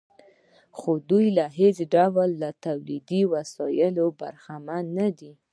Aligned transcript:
خو 0.77 0.91
دوی 1.09 1.27
له 1.37 1.45
هېڅ 1.59 1.77
ډول 1.93 2.31
تولیدي 2.65 3.21
وسایلو 3.33 4.05
برخمن 4.21 4.83
نه 4.97 5.07
دي 5.19 5.31